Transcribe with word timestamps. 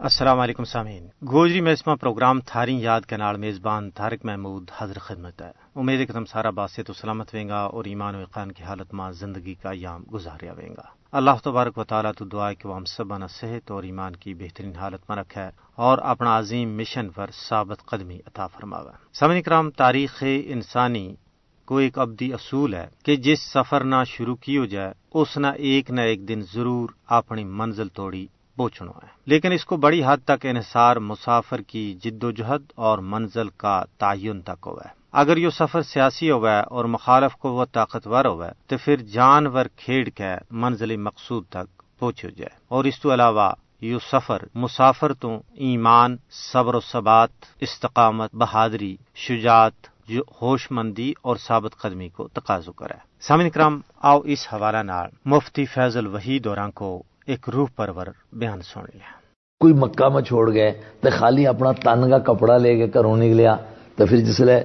السلام 0.00 0.40
علیکم 0.40 0.64
سامعین۔ 0.64 1.06
گوجری 1.06 1.60
میں 1.60 1.74
پروگرام 1.84 2.40
تھاری 2.40 2.80
یاد 2.80 3.00
کے 3.00 3.16
نال 3.16 3.36
میزبان 3.36 3.90
تارک 3.90 4.24
محمود 4.24 4.70
حضر 4.78 4.98
خدمت 4.98 5.42
ہے۔ 5.42 5.50
امید 5.74 6.00
ہے 6.00 6.06
کہ 6.06 6.12
تم 6.12 6.24
سارا 6.24 6.50
باسے 6.50 6.82
تو 6.82 6.92
سلامت 6.92 7.34
ویں 7.34 7.48
گا 7.48 7.58
اور 7.58 7.84
ایمان 7.84 8.14
و 8.14 8.18
اقان 8.18 8.52
کی 8.52 8.62
حالت 8.62 8.94
ماں 8.94 9.12
زندگی 9.12 9.54
کا 9.54 9.70
ایام 9.70 10.04
گزاریا 10.12 10.52
ویں 10.52 10.68
گا۔ 10.68 10.82
اللہ 11.12 11.30
تبارک 11.44 11.78
و 11.78 11.84
تعالیٰ 11.84 12.12
تو 12.18 12.24
دعا 12.24 12.52
کہ 12.52 12.68
وہ 12.68 12.76
ہم 12.76 12.84
سب 12.84 13.28
صحت 13.30 13.70
اور 13.70 13.82
ایمان 13.82 14.16
کی 14.16 14.34
بہترین 14.34 14.76
حالت 14.76 15.10
میں 15.10 15.18
رکھے 15.18 15.40
اور 15.74 15.98
اپنا 15.98 16.38
عظیم 16.38 16.76
مشن 16.76 17.08
پر 17.08 17.26
ثابت 17.48 17.86
قدمی 17.86 18.16
عطا 18.26 18.46
فرماوا 18.46 18.92
سمن 19.14 19.42
کرام، 19.42 19.70
تاریخ 19.70 20.24
انسانی 20.44 21.14
کو 21.64 21.76
ایک 21.76 21.98
ابدی 21.98 22.32
اصول 22.32 22.74
ہے 22.74 22.86
کہ 23.04 23.16
جس 23.16 23.42
سفر 23.42 23.84
نہ 23.84 23.96
شروع 24.06 24.36
کی 24.36 24.58
ہو 24.58 24.64
جائے، 24.64 24.92
اس 25.14 25.36
نہ 25.36 25.46
ایک 25.46 25.90
نہ 25.90 26.00
ایک 26.00 26.28
دن 26.28 26.42
ضرور 26.52 26.88
اپنی 27.06 27.44
منزل 27.44 27.88
توڑی۔ 27.88 28.26
پہنچنا 28.58 28.90
ہے۔ 29.02 29.08
لیکن 29.26 29.52
اس 29.52 29.64
کو 29.64 29.76
بڑی 29.76 30.02
حد 30.06 30.16
تک 30.24 30.46
انحصار، 30.46 30.96
مسافر 30.96 31.60
کی 31.60 31.94
جد 32.02 32.24
و 32.24 32.30
جہد 32.30 32.62
اور 32.74 32.98
منزل 32.98 33.48
کا 33.48 33.84
تعین 33.98 34.40
تک 34.40 34.66
ہوا 34.66 34.80
ہے 34.84 34.98
اگر 35.12 35.36
یہ 35.36 35.48
سفر 35.48 35.82
سیاسی 35.82 36.30
ہوا 36.30 36.52
ہے 36.52 36.60
اور 36.60 36.84
مخالف 36.84 37.36
کو 37.36 37.52
وہ 37.52 37.64
طاقتور 37.72 38.24
ہوا 38.24 38.46
ہے 38.46 38.52
تو 38.66 38.76
پھر 38.84 38.96
جانور 38.96 39.66
کھیڑ 39.76 40.08
کے 40.08 40.34
منزل 40.50 40.96
مقصود 40.96 41.44
تک 41.50 41.82
پہنچ 41.98 42.22
جائے۔ 42.22 42.48
اور 42.68 42.84
اس 42.84 43.00
تو 43.00 43.14
علاوہ 43.14 43.52
یہ 43.80 43.96
سفر، 44.10 44.42
مسافر 44.54 45.12
تو 45.12 45.40
ایمان، 45.54 46.16
صبر 46.30 46.74
و 46.74 46.80
ثبات، 46.80 47.30
استقامت، 47.60 48.34
بہادری، 48.34 48.96
شجاعت، 49.14 50.08
جو 50.08 50.22
ہوش 50.42 50.70
مندی 50.70 51.12
اور 51.22 51.36
ثابت 51.36 51.76
قدمی 51.76 52.08
کو 52.08 52.28
تقاضو 52.28 52.72
کرے۔ 52.72 52.98
سامن 53.20 53.50
کرام، 53.50 53.80
آؤ 54.02 54.20
اس 54.20 54.46
حوالہ 54.52 54.82
نال 54.82 55.08
مفتی 55.24 55.64
فیض 55.64 55.96
الوحید 55.96 56.46
اور 56.46 56.56
کو 56.74 57.02
ایک 57.28 57.48
روح 57.48 57.66
پرور 57.76 58.06
بیان 58.32 58.60
سن 58.60 58.80
لیا۔ 58.80 59.08
کوئی 59.60 59.72
مکہ 59.72 60.08
میں 60.08 60.22
چھوڑ 60.22 60.52
گئے 60.52 60.70
تو 61.00 61.08
خالی 61.18 61.46
اپنا 61.46 61.72
تن 61.72 62.08
کا 62.10 62.18
کپڑا 62.18 62.56
لے 62.58 62.74
کے 62.76 62.86
گھروں 62.94 63.16
نکلیا 63.16 63.54
تو 63.96 64.06
پھر 64.06 64.20
جسے 64.20 64.56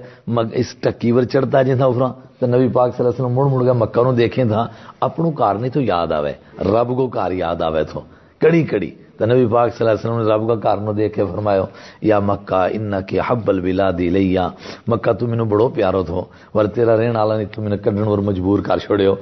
اس 0.59 0.75
ٹکی 0.81 1.11
پر 1.11 1.23
چڑھتا 1.23 1.61
جی 1.67 1.75
تھا 1.75 1.85
افرا 1.85 2.07
تو 2.39 2.47
نبی 2.47 2.67
پاک 2.73 2.95
صلی 2.95 3.05
اللہ 3.05 3.09
علیہ 3.09 3.25
وسلم 3.25 3.35
مڑ 3.35 3.45
مڑ 3.51 3.63
گیا 3.63 3.73
مکہ 3.83 4.03
نو 4.03 4.11
دیکھے 4.11 4.45
تھا 4.47 4.65
اپنو 5.07 5.31
کار 5.41 5.55
نہیں 5.55 5.71
تو 5.71 5.81
یاد 5.81 6.11
آوے، 6.17 6.33
رب 6.73 6.95
کو 6.97 7.07
کار 7.17 7.31
یاد 7.43 7.61
آوے 7.67 7.83
تو۔ 7.83 7.99
کڑی 8.41 8.63
کڑی۔ 8.63 8.91
تو 9.17 9.25
نبی 9.25 9.45
پاک 9.51 9.75
صلی 9.75 9.88
اللہ 9.88 9.91
علیہ 9.91 10.03
وسلم 10.03 10.19
نے 10.19 10.33
رب 10.33 10.47
کا 10.47 10.55
کار 10.63 10.77
نو 10.77 10.93
دیکھ 10.93 11.16
کے 11.16 11.23
فرمایا، 11.25 11.63
یا 12.01 12.19
مکہ 12.19 12.67
ان 12.71 12.93
کے 13.07 13.19
حب 13.27 13.49
البلاد 13.49 13.99
لیا 14.16 14.47
مکہ 14.88 15.11
تو 15.13 15.27
مینوں 15.27 15.45
بڑو 15.45 15.67
پیارو 15.69 16.03
تھو، 16.03 16.21
ور 16.53 16.66
تیرا 16.66 16.97
رہن 16.97 17.16
والا 17.16 17.35
نہیں، 17.38 17.47
تو 17.55 17.61
مینوں 17.61 17.77
کڈن 17.77 18.03
اور 18.03 18.17
مجبور 18.17 18.59
کر 18.59 18.77
چھوڑیو۔ 18.77 19.16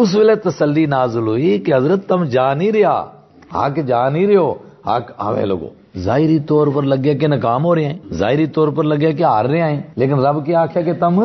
اس 0.00 0.14
ویلے 0.16 0.34
تسلی 0.34 0.86
نازل 0.86 1.20
ہوئی 1.20 1.58
کہ 1.58 1.74
حضرت 1.74 2.08
تم 2.08 2.24
جا 2.24 2.54
نہیں 2.54 2.72
رہا۔ 2.72 3.10
ہاں 3.54 3.66
حق 3.66 3.78
جا 3.86 4.08
نہیں 4.08 4.26
رہے 4.26 4.36
ہو؟ 4.36 4.54
ہاں 4.86 4.96
حق 4.96 5.10
آوے 5.16 5.38
ہاں 5.38 5.46
لوگو، 5.46 5.68
ظاہری 5.98 6.38
طور 6.38 6.66
پر 6.74 6.82
لگے 6.82 7.14
کہ 7.14 7.26
ناکام 7.26 7.64
ہو 7.64 7.74
رہے 7.74 7.84
ہیں۔ 7.84 7.98
ظاہری 8.12 8.46
طور 8.46 8.68
پر 8.68 8.84
لگے 8.84 9.12
کہ 9.12 9.22
ہار 9.22 9.44
رہے 9.44 9.60
ہیں۔ 9.60 9.82
لیکن 9.96 10.14
رب 10.14 10.46
کی 10.46 10.54
آخیا 10.54 10.82
کہ 10.82 10.92
تم 10.92 11.24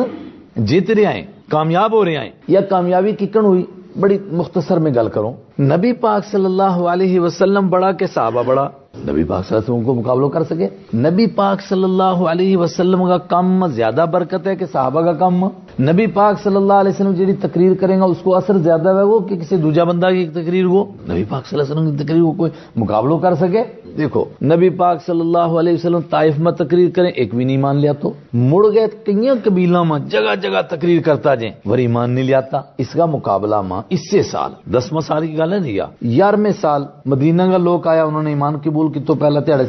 جیت 0.56 0.90
رہے 0.90 1.04
ہیں، 1.04 1.22
کامیاب 1.48 1.92
ہو 1.92 2.04
رہے 2.04 2.18
ہیں۔ 2.18 2.30
یا 2.48 2.60
کامیابی 2.60 3.12
ککن 3.12 3.44
ہوئی۔ 3.44 3.64
بڑی 4.00 4.18
مختصر 4.32 4.76
میں 4.76 4.90
گل 4.94 5.08
کروں۔ 5.08 5.32
نبی 5.60 5.92
پاک 5.92 6.24
صلی 6.32 6.44
اللہ 6.44 6.62
علیہ 6.62 7.20
وسلم 7.20 7.68
بڑا 7.68 7.92
کہ 7.92 8.06
صحابہ 8.06 8.42
بڑا۔ 8.46 8.68
نبی 9.08 9.24
پاک 9.24 9.46
صلی 9.46 9.56
اللہ 9.56 9.64
علیہ 9.64 9.74
وسلم 9.74 9.84
کو 9.84 9.94
مقابلہ 9.94 10.26
کر 10.26 10.42
سکے۔ 10.42 10.96
نبی 10.96 11.26
پاک 11.26 11.60
صلی 11.68 11.84
اللہ 11.84 12.02
علیہ 12.02 12.56
وسلم 12.56 13.04
کا 13.04 13.18
کم 13.18 13.66
زیادہ 13.66 14.04
برکت 14.10 14.46
ہے 14.46 14.56
کہ 14.56 14.66
صحابہ 14.72 15.00
کا 15.00 15.12
کم۔ 15.12 15.44
نبی 15.80 16.06
پاک 16.06 16.40
صلی 16.40 16.56
اللہ 16.56 16.72
علیہ 16.72 16.90
وسلم 16.90 17.12
جی 17.12 17.32
تقریر 17.32 17.74
کریں 17.74 18.00
گا 18.00 18.04
اس 18.04 18.18
کو 18.22 18.36
اثر 18.36 18.58
زیادہ 18.58 18.88
ہے 18.88 19.02
وہ 19.02 19.20
کہ 19.20 19.36
کسی 19.36 19.56
دوجا 19.56 19.84
بندہ 19.84 20.06
کی 20.06 20.28
تقریر 20.28 20.66
وہ 20.66 20.84
نبی 21.10 21.24
پاک 21.24 21.46
صلی 21.46 21.60
اللہ 21.60 21.72
علیہ 21.72 21.82
وسلم 21.82 21.96
کی 21.96 22.04
تقریر 22.04 22.22
کو 22.22 22.32
کوئی 22.32 22.50
مقابلہ 22.76 23.14
کر 23.22 23.34
سکے۔ 23.34 23.83
دیکھو، 23.98 24.24
نبی 24.42 24.70
پاک 24.70 25.02
صلی 25.06 25.20
اللہ 25.20 25.58
علیہ 25.60 25.72
وسلم 25.72 26.00
طائف 26.10 26.38
میں 26.38 26.52
تقریر 26.52 26.90
کریں، 26.90 27.10
ایک 27.10 27.34
بھی 27.34 27.44
نہیں 27.44 27.58
مان 27.58 27.76
لیا 27.76 27.92
تو۔ 27.92 28.12
مڑ 28.32 28.66
گئے 28.74 28.86
کئی 29.04 29.28
قبیلہ 29.44 29.82
میں 29.82 29.98
جگہ 29.98 30.34
جگہ 30.42 30.60
تقریر 30.70 31.02
کرتا 31.02 31.34
جائیں۔ 31.34 31.68
ور 31.68 31.78
ایمان 31.78 32.10
نہیں 32.10 32.24
لیا 32.24 32.40
اس 32.78 32.90
کا 32.90 33.06
مقابلہ 33.06 33.60
ماں 33.60 33.82
اس 33.90 34.10
سے 34.10 34.22
سال۔ 34.22 34.52
دسواں 34.70 35.00
سال 35.00 35.26
کی 35.26 35.38
گل 35.38 35.52
ہے 35.52 35.58
نہیں 35.58 35.72
جی، 35.72 35.80
یارویں 36.00 36.50
سال 36.60 36.84
مدینہ 37.06 37.42
کا 37.42 37.56
لوگ 37.56 37.86
آیا، 37.86 38.04
انہوں 38.04 38.22
نے 38.22 38.30
ایمان 38.30 38.56
قبول 38.56 38.92
کی 38.92 39.00
تو 39.00 39.14
پہلا 39.14 39.40
تہڑے 39.40 39.64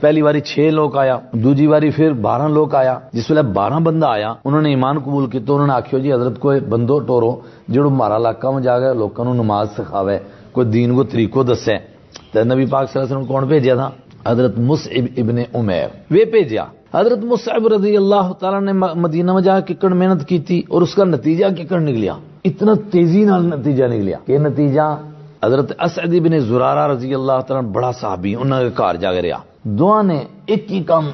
پہلی 0.00 0.22
باری 0.22 0.40
چھ 0.40 0.58
لوگ 0.58 0.96
آیا، 0.96 1.18
دوجی 1.32 1.66
باری 1.68 1.90
پھر 1.90 2.12
بارہ 2.12 2.48
لوگ 2.48 2.74
آیا۔ 2.74 2.98
جس 3.12 3.30
ویلے 3.30 3.42
بارہ 3.42 3.78
بندہ 3.78 4.06
آیا، 4.06 4.34
انہوں 4.44 4.62
نے 4.62 4.68
ایمان 4.68 4.98
قبول 4.98 5.26
کی 5.30 5.38
تو 5.38 5.54
انہوں 5.54 5.66
نے 5.66 5.72
آخو 5.72 5.98
جی 5.98 6.12
حضرت 6.12 6.38
کوئی 6.38 6.60
بندو 6.60 6.98
ٹورو، 6.98 7.40
جڑو 7.68 7.90
مارا 7.90 8.16
علاقہ 8.16 8.48
میں 8.48 8.62
جا 8.62 8.78
گئے 8.78 8.94
لوگوں 8.94 9.34
نماز 9.34 9.68
سکھاوے، 9.78 10.18
کوئی 10.52 10.66
دین 10.66 10.94
کو 10.94 11.02
طریقوں 11.04 11.44
دسے۔ 11.44 11.97
تو 12.32 12.44
نبی 12.44 12.66
پاک 12.66 12.90
صلی 12.90 13.00
اللہ 13.00 13.06
علیہ 13.06 13.16
وسلم 13.16 13.34
کون 13.34 13.44
بھیجا 13.44 13.74
تھا؟ 13.74 13.90
حضرت 14.26 14.58
مصعب 14.58 15.06
ابن 15.16 15.36
عمیر۔ 15.54 15.88
وہ 16.10 16.24
بھیجا 16.30 16.62
حضرت 16.94 17.18
مصعب 17.22 17.66
رضی 17.66 17.96
اللہ 17.96 18.32
تعالی 18.38 18.72
نے 18.72 18.72
مدینہ 18.94 19.32
میں 19.32 19.42
جا 19.42 19.60
ککڑ 19.60 19.92
محنت 19.92 20.28
کی 20.28 20.38
تھی 20.38 20.62
اور 20.68 20.82
اس 20.82 20.94
کا 20.94 21.04
نتیجہ 21.04 21.46
ککڑ 21.58 21.80
نکلیا۔ 21.80 22.14
اتنا 22.44 22.72
تیزی 22.90 23.24
نال 23.24 23.44
نتیجہ 23.44 23.84
نکلیا۔ 23.84 24.18
کہ 24.26 24.38
نتیجہ 24.38 25.02
حضرت 25.44 25.72
اسعد 25.80 26.08
بن 26.08 26.38
زرارہ 26.38 26.92
رضی 26.92 27.14
اللہ 27.14 27.40
تعالی 27.46 27.66
بڑا 27.66 27.92
صحابی 27.92 28.34
انہوں 28.34 28.62
نے 28.62 28.68
کار 28.74 28.94
جا 28.94 29.12
رہا 29.12 29.38
دعا 29.64 30.02
نے 30.02 30.20
ایک 30.46 30.72
ہی 30.72 30.82
کام 30.82 31.10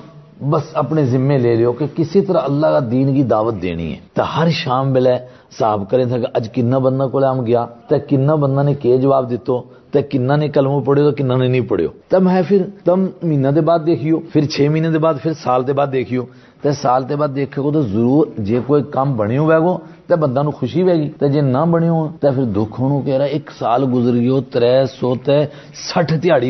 بس 0.50 0.62
اپنے 0.72 1.04
ذمے 1.04 1.38
لے 1.38 1.54
لیو 1.54 1.72
کہ 1.72 1.86
کسی 1.94 2.20
طرح 2.20 2.38
اللہ 2.42 2.66
کا 2.66 2.78
دین 2.90 3.14
کی 3.14 3.22
دعوت 3.22 3.54
دینی 3.62 3.92
ہے۔ 3.92 3.96
تو 4.12 4.22
ہر 4.36 4.48
شام 4.50 4.92
بلے 4.92 5.14
صاحب 5.58 5.90
کریں 5.90 6.04
تھا 6.04 6.18
کہ 6.18 6.26
اج 6.34 6.48
کنا 6.52 6.78
بندہ 6.78 7.04
کو 7.04 7.24
ہم 7.30 7.46
گیا 7.46 7.66
تو 7.88 7.96
کنا 8.08 8.34
بندہ 8.34 8.62
نے 8.62 8.74
کے 8.74 8.98
جواب 8.98 9.30
دیتو 9.30 9.62
تو 9.94 10.00
کنا 10.10 10.36
نے 10.36 10.48
کلمہ 10.48 10.80
پڑھو 10.80 11.10
تو 11.10 11.12
کنا 11.16 11.36
نے 11.36 11.48
نہیں 11.48 11.66
پڑھو 11.70 11.86
تب 12.08 12.30
ہے 12.30 12.40
پھر 12.48 12.62
تم 12.84 13.06
مہینہ 13.22 13.48
دے 13.48 13.60
بعد 13.60 13.78
دیکھیو، 13.86 14.16
پھر 14.32 14.42
چھ 14.52 14.60
مہینے 14.70 14.90
دے 14.90 14.98
بعد، 14.98 15.14
پھر 15.22 15.32
سال 15.44 15.66
دے 15.66 15.72
بعد 15.78 15.86
دیکھیو۔ 15.92 16.22
تے 16.62 16.72
سال 16.82 17.08
دے 17.08 17.16
بعد 17.20 17.28
دیکھے 17.36 17.62
گو 17.62 17.70
تو 17.72 17.82
ضرور 17.82 18.26
جے 18.46 18.58
کوئی 18.66 18.82
کام 18.94 19.16
بنی 19.16 19.38
ہوئے 19.38 19.58
گو، 19.58 19.74
تے 20.08 20.14
بندہ 20.22 20.42
نو 20.42 20.50
خوشی 20.58 20.82
ہوئے 20.82 20.94
گی۔ 21.00 21.08
تے 21.18 21.28
جے 21.32 21.40
نہ 21.54 21.62
بنی 21.72 21.88
ہو، 21.88 22.02
تے 22.20 22.28
پھر 22.34 22.44
دکھ 22.58 22.80
ہونو 22.80 23.00
کہہ 23.06 23.18
رہا 23.18 23.24
ایک 23.24 23.50
سال 23.58 23.80
گزر 23.94 24.14
گیو 24.14 24.40
ترے 24.52 24.74
سو 24.98 25.14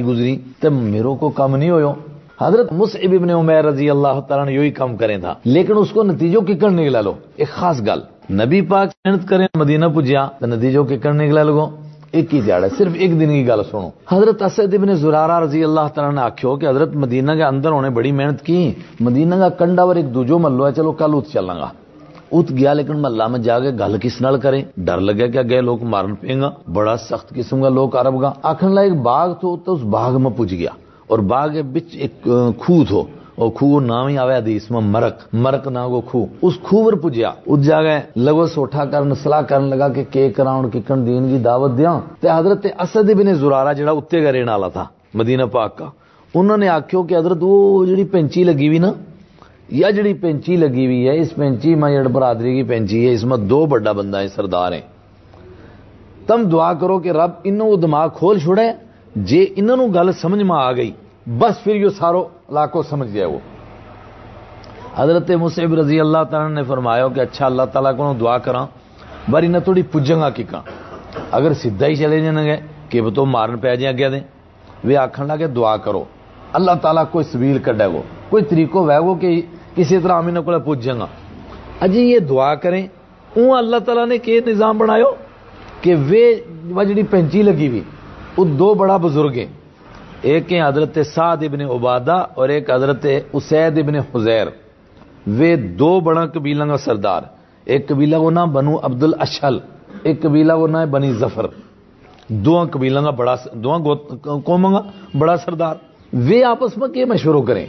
گزری۔ 0.09 0.37
تے 0.61 0.69
میرو 0.69 1.15
کو 1.15 1.29
کم 1.39 1.57
نہیں 1.57 1.71
ہوئے۔ 1.71 1.87
حضرت 2.41 2.73
مصعب 2.73 3.13
ابن 3.13 3.31
عمیر 3.31 3.65
رضی 3.65 3.91
اللہ 3.91 4.21
تعالیٰ 4.29 4.47
نے 4.47 4.53
یہی 4.53 4.71
کام 4.71 4.97
کریں 4.97 5.19
تھا۔ 5.19 5.35
لیکن 5.45 5.75
اس 5.77 5.91
کو 5.91 6.03
نتیجوں 6.03 6.43
کی 6.43 6.55
کر 6.55 6.71
نکلا 6.71 7.01
لو۔ 7.01 7.13
ایک 7.37 7.49
خاص 7.49 7.81
گل، 7.81 8.01
نبی 8.41 8.61
پاک 8.61 8.89
محنت 9.05 9.29
کریں، 9.29 9.47
مدینہ 9.55 9.87
پجیا 9.95 10.29
تو 10.41 10.47
نتیجوں 10.47 10.85
کی 10.85 10.97
نکلا 11.05 11.43
لگو۔ 11.43 11.84
ایک 12.15 12.35
ہی 12.35 12.41
دیہڑ 12.41 12.65
صرف 12.79 12.93
ایک 12.95 13.21
دن 13.21 13.29
کی 13.29 13.49
گل 13.49 13.63
سنو۔ 13.71 13.89
حضرت 14.09 14.43
اسد 14.43 14.75
ابن 14.75 14.95
زرارہ 14.95 15.41
رضی 15.41 15.65
اللہ 15.65 15.81
تعالیٰ 15.95 16.15
نے 16.15 16.21
آخو 16.21 16.57
کہ 16.57 16.69
حضرت 16.69 16.97
مدینہ 16.97 17.33
کے 17.33 17.45
اندر 17.45 17.73
انہیں 17.73 17.91
بڑی 17.91 18.13
محنت 18.13 18.43
کی۔ 18.43 18.73
مدینہ 19.01 19.35
کا 19.35 19.49
کنڈا 19.49 19.83
اور 19.83 19.97
ایک 19.97 20.15
دوجو 20.15 20.39
ملو 20.39 20.67
ہے۔ 20.67 20.73
چلو 20.73 20.93
کل 20.93 21.11
ات 21.15 21.33
چلیں 21.33 21.61
گا۔ 21.61 21.69
ات 22.33 22.51
گیا 22.51 22.73
لیکن 22.73 22.99
محلہ 22.99 23.27
میں 23.27 23.39
جا 23.39 23.61
کے 23.61 23.71
گل 23.71 23.97
کس 24.03 24.21
نال 24.21 24.41
کریں؟ 24.41 24.65
ڈر 24.77 25.01
لگا 25.01 25.27
کہ 25.27 25.49
گئے 25.51 25.61
لوگ 25.61 25.83
مارن 25.83 26.15
پے 26.15 26.41
گا۔ 26.41 26.51
بڑا 26.73 26.97
سخت 26.97 27.29
قسم 27.29 27.63
کا 27.63 27.69
لوگ 27.69 27.97
عرب 27.97 28.21
گا۔ 28.23 28.33
آخر 28.43 28.77
ایک 28.77 28.95
باغ 28.95 29.33
تو 29.33 29.59
اس 29.67 29.81
باغ 29.81 30.23
میں 30.23 30.31
پوچھ 30.37 30.55
گیا۔ 30.55 30.71
اور 31.07 31.19
باغ 31.19 31.53
کے 31.53 31.63
بچ 31.63 31.85
ایک 31.93 32.29
خوہ 32.59 32.85
تھو۔ 32.85 33.03
اور 33.35 33.51
خوہ 33.51 33.81
نام 33.81 34.07
ہی 34.07 34.17
آوے 34.19 34.37
حدیث 34.37 34.71
میں 34.71 34.81
مرک 34.81 35.23
مرک 35.45 35.67
نہ 35.67 35.79
وہ 35.93 36.01
خوہ 36.01 36.27
اس 36.43 36.55
خوہ 36.63 36.85
پر 36.85 36.95
پجیا 37.03 37.31
اس 37.47 37.65
جگہ 37.67 37.97
لگو 38.17 38.47
سوٹھا 38.47 38.85
کرن، 38.85 39.15
صلاح 39.23 39.41
کرن 39.49 39.65
لگا 39.71 39.89
کہ 39.89 40.05
کے 40.11 40.29
کراؤن 40.37 40.71
ککن 40.71 41.07
دین 41.07 41.29
کی 41.29 41.39
دعوت 41.45 41.77
دیاں۔ 41.79 41.99
تے 42.21 42.29
حضرت 42.31 42.67
اسد 42.79 43.11
بن 43.19 43.35
زرارہ 43.35 43.73
جڑا 43.73 43.93
اتے 43.93 44.21
کا 44.23 44.33
رہنے 44.33 44.51
والا 44.51 44.69
تھا، 44.69 44.85
مدینہ 45.15 45.45
پاک 45.53 45.77
کا۔ 45.79 45.89
انہوں 46.35 46.57
نے 46.57 46.69
آکھیو 46.69 47.03
کہ 47.03 47.15
حضرت 47.17 47.39
وہ 47.41 47.85
جڑی 47.87 48.05
پینچی 48.05 48.45
لگی 48.45 48.69
ہوئی 48.69 48.79
نا، 48.79 48.93
یا 49.81 49.91
جڑی 49.91 50.15
پینچی 50.15 50.57
لگی 50.57 50.85
ہوئی 50.87 51.09
ہے، 51.09 51.19
اس 51.21 51.35
پینچی 51.35 51.75
میں 51.75 51.91
جڑ 51.93 52.07
برادری 52.09 52.55
کی 52.57 52.63
پینچی 52.69 53.07
ہے، 53.07 53.13
اس 53.15 53.25
میں 53.25 53.37
دو 53.51 53.65
بڑا 53.67 53.93
بندہ 53.93 54.19
ہے، 54.19 54.29
سردار 54.29 54.73
ہیں 54.73 54.87
تم 56.27 56.49
دعا 56.53 56.73
کرو 56.81 56.99
کہ 56.99 57.11
رب 57.11 57.31
انہوں 57.45 57.77
دماغ 57.77 58.09
کھول 58.19 58.39
چھوڑے، 58.39 58.67
جے 59.29 59.45
انہوں 59.57 59.89
گل 59.95 60.13
سمجھ 60.23 60.43
میں 60.43 60.57
آ 60.57 60.73
گئی، 60.73 60.91
بس 61.39 61.63
پھر 61.65 61.75
یہ 61.77 61.89
سارو 61.99 62.25
علاقوں 62.49 62.83
سمجھ 62.83 63.11
گیا 63.13 63.27
وہ۔ 63.27 63.39
حضرت 64.97 65.31
مصعب 65.41 65.75
رضی 65.75 66.01
اللہ 66.01 66.23
تعالیٰ 66.31 66.51
نے 66.55 66.63
فرمایا 66.63 67.07
کہ 67.15 67.21
اچھا 67.21 67.47
اللہ 67.47 67.67
تعالیٰ 67.73 67.97
کو 67.97 68.13
دعا 68.21 68.37
کرا 68.39 68.65
باری 69.31 69.47
نہ 69.47 69.59
تھوڑی 69.65 69.83
پجنگا 69.93 70.31
کی 70.31 70.43
کہاں 70.51 70.63
اگر 71.37 71.53
سیدھا 71.63 71.87
ہی 71.87 71.95
چلے 71.97 72.21
جانے 72.21 72.45
گے، 72.45 72.57
کہ 72.89 73.01
وہ 73.01 73.11
تو 73.11 73.25
مارن 73.27 73.57
پہ 73.59 73.75
جائیں 73.75 73.95
اگیا 73.95 74.09
دیں 74.13 74.21
وہ 74.85 74.97
آخر 74.99 75.25
لگے 75.25 75.47
دعا 75.57 75.77
کرو۔ 75.85 76.05
اللہ 76.53 76.75
تعالیٰ 76.83 77.05
کوئی 77.11 77.25
سبیل 77.33 77.59
کڈے 77.65 77.87
گو 77.93 78.03
کوئی 78.31 78.45
طریقہ 78.51 78.79
وے 78.89 78.99
گو 79.05 79.15
کہ 79.15 79.29
کسی 79.75 79.99
طرح 79.99 80.15
ہم 80.19 80.43
کو 80.45 80.59
پوجیں 80.65 80.99
گا 80.99 81.07
اجی 81.81 82.03
یہ 82.13 82.19
دعا 82.29 82.55
کریں 82.63 82.83
اون 83.37 83.57
اللہ 83.59 83.79
تعالیٰ 83.87 84.07
نے 84.07 84.19
کہ 84.19 84.41
نظام 84.47 84.79
بنایا 84.79 85.11
کہ 85.81 85.95
وہ 86.75 86.83
جڑی 86.85 87.03
پینچی 87.03 87.43
لگی 87.43 87.69
ہوئی 87.69 87.83
وہ 88.37 88.45
دو 88.59 88.75
بڑا 88.75 88.97
بزرگ 88.97 89.35
ہیں۔ 89.37 89.53
ایک 90.23 90.53
ہیں 90.53 90.63
حضرت 90.67 90.99
سعد 91.15 91.37
ابن 91.37 91.61
عبادہ 91.61 92.27
اور 92.35 92.49
ایک 92.49 92.71
حضرت 92.71 93.07
اسید 93.33 93.79
ابن 93.79 93.95
حزیر۔ 93.95 94.47
وہ 95.27 95.57
دو 95.57 96.01
بڑا 96.01 96.27
قبیلہ 96.27 96.65
کا 96.65 96.77
سردار۔ 96.77 97.23
ایک 97.65 97.89
قبیلہ 97.89 98.17
کو 98.17 98.31
نام 98.31 98.53
بنو 98.53 98.77
عبد 98.83 99.03
الاشل 99.03 99.59
ایک 100.03 100.23
قبیلہ 100.23 100.53
کو 100.53 100.67
نام 100.67 100.91
بنی 100.91 101.13
ظفر۔ 101.13 101.47
دو 102.29 102.65
قبیلہ 102.71 103.01
کا 103.01 103.11
بڑا 103.11 103.35
دو 103.55 103.95
قوم 104.45 104.75
کا 104.75 104.81
بڑا 105.19 105.37
سردار۔ 105.37 105.75
وہ 106.13 106.45
آپس 106.45 106.79
میں 106.79 106.89
کیا 106.89 107.07
مشورہ 107.07 107.47
کریں؟ 107.47 107.67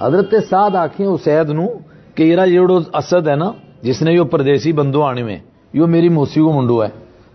حضرت 0.00 0.34
سعد 0.50 0.74
آخیں 0.74 1.06
اسید 1.06 1.50
نو 1.50 1.66
کہ 2.14 2.22
یہ 2.22 2.36
جڑو 2.36 2.76
اسد 2.76 3.28
ہے 3.28 3.36
نا، 3.36 3.52
جس 3.82 4.02
نے 4.02 4.12
یہ 4.12 4.22
پردیسی 4.22 4.72
بندو 4.72 5.02
آنے 5.02 5.22
میں، 5.22 5.38
یہ 5.72 5.82
میری 5.82 6.08
موسی 6.08 6.40
کو 6.40 6.52
منڈو 6.52 6.84
ہے۔ 6.84 6.88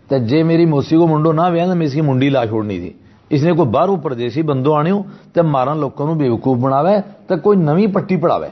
تو 0.07 0.17
جے 0.17 0.43
میری 0.43 0.65
موسی 0.65 0.97
کو 0.97 1.07
منڈو 1.07 1.31
نہ 1.31 1.41
ویا 1.51 1.65
تو 1.65 1.75
میں 1.75 1.85
اس 1.85 1.93
کی 1.93 2.01
منڈی 2.01 2.29
لا 2.29 2.45
چھوڑنی 2.45 2.79
تھی۔ 2.79 2.93
اس 3.29 3.43
نے 3.43 3.51
کوئی 3.51 3.69
باہر 3.69 3.97
پردیسی 3.97 4.41
بندو 4.41 4.73
آنے 4.73 4.91
تو 5.33 5.43
مارا 5.43 5.73
لوگوں 5.73 6.07
کو 6.07 6.13
بےوقوف 6.13 6.57
بناوے 6.57 6.97
تو 7.27 7.37
کوئی 7.37 7.57
نوی 7.57 7.87
پٹی 7.87 8.17
پڑھاوے۔ 8.17 8.47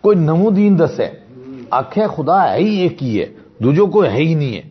کوئی 0.00 0.16
نمو 0.16 0.50
دین 0.50 0.78
دسے۔ 0.78 1.10
آخیا 1.70 2.06
خدا 2.06 2.52
ہے 2.52 2.58
ہی 2.58 2.76
ایک 2.76 3.02
ہی 3.02 3.20
ہے 3.20 3.26
دوجو 3.64 3.86
کوئی 3.86 4.08
ہے 4.08 4.16
ہی 4.16 4.34
نہیں 4.34 4.56
ہے۔ 4.56 4.62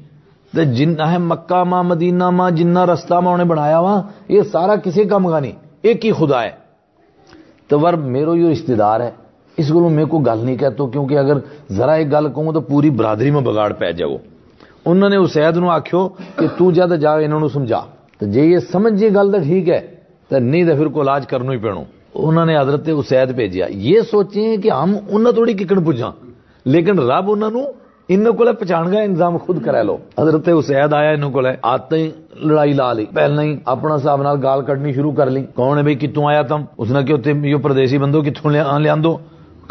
تو 0.56 0.64
جن 0.64 0.94
ہے 1.12 1.18
مکہ 1.18 1.64
ماں، 1.64 1.84
مدینہ 1.84 2.30
ماں، 2.30 2.52
جنہ 2.52 2.80
رستہ 2.80 3.14
ماں 3.14 3.34
انہیں 3.34 3.48
بنایا 3.48 3.80
وا، 3.80 4.02
یہ 4.30 4.42
سارا 4.42 4.76
کسی 4.76 5.04
کام 5.04 5.28
کا 5.28 5.40
نہیں، 5.40 5.52
ایک 5.82 6.06
ہی 6.06 6.12
خدا 6.12 6.44
ہے۔ 6.44 6.50
تو 7.68 7.80
ور 7.80 7.94
میرو 7.94 8.36
یہ 8.36 8.50
رشتے 8.50 8.76
دار 8.76 9.00
ہے، 9.00 9.12
اس 9.58 9.70
کو 9.70 9.90
میں 9.90 10.06
کو 10.06 10.20
گل 10.20 10.40
نہیں 10.44 10.58
کہتا 10.58 10.84
کیونکہ 10.92 11.18
اگر 11.18 11.38
ذرا 11.72 11.92
ایک 11.92 12.12
گل 12.12 12.28
کہوں 12.36 12.54
تو 12.54 12.62
پوری 12.62 12.90
برادری 12.90 13.32
میں 13.32 13.42
بگاڑ 13.42 13.74
پی 13.74 13.94
جاؤ۔ 13.94 14.16
انہوں 14.86 15.10
نے 15.10 15.16
اسید 15.16 15.58
نو 15.58 15.70
آخو 15.70 16.10
کہ 16.10 16.48
تو 16.58 16.72
جا 16.72 16.96
جا، 16.96 17.14
انہوں 17.14 17.40
نے 17.40 17.48
سمجھا۔ 17.48 17.82
تو 18.20 18.26
جی 18.26 18.42
یہ 18.42 18.58
سمجھ 18.72 18.94
جی 18.94 19.10
گل 19.16 19.32
تو 19.32 19.40
ٹھیک 19.44 19.70
ہے، 19.70 19.80
تو 20.30 20.40
نہیں 20.40 20.64
تو 20.68 20.76
پھر 20.76 20.88
کو 20.94 21.02
علاج 21.02 21.28
کرنا 21.28 21.52
ہی 21.52 21.58
پینا۔ 21.58 21.84
انہوں 22.16 22.46
نے 22.46 22.58
حضرت 22.58 22.90
اسید 22.96 23.30
بھیجا 23.32 23.66
یہ 23.70 24.02
سوچیں 24.12 24.58
کہ 24.58 24.70
ہم 24.72 24.96
انہیں 25.10 25.34
تھوڑی 25.34 25.54
ککڑ 25.54 25.80
پوچھا 25.86 26.12
لیکن 26.66 27.00
رب 27.00 27.32
انہوں 27.32 27.66
ان 28.10 28.24
کو 28.38 28.46
پچھان 28.60 28.92
گا 28.92 29.00
انتظام 29.00 29.38
خود 29.38 29.64
کرا 29.66 29.82
لو۔ 29.84 29.98
حضرت 30.20 30.50
اسید 30.54 30.94
آیا 30.94 31.10
ان 31.10 31.32
کو 31.32 31.42
آتے 31.62 31.98
ہی 31.98 32.10
لڑائی 32.48 32.74
لا 32.74 32.92
لی۔ 32.94 33.06
پہلے 33.16 33.42
ہی 33.42 33.56
اپنا 33.66 33.96
حساب 33.96 34.22
نال 34.22 34.38
گال 34.44 34.62
کٹنی 34.66 34.94
شروع 34.94 35.12
کر 35.18 35.30
لی۔ 35.30 35.44
کون 35.56 35.78
ہے 35.78 35.84
بھائی 35.84 35.96
کتوں 35.96 36.26
آیا 36.28 36.42
تم؟ 36.50 36.62
اس 36.78 36.92
نے 36.92 37.04
کہ 37.04 37.14
یہ 37.48 37.58
پردیسی 37.64 37.98
بندو 37.98 38.22
کتوں 38.22 38.52
لیا 38.52 38.96
دو 39.04 39.18